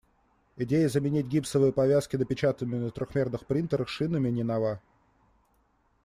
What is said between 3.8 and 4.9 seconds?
шинами не нова.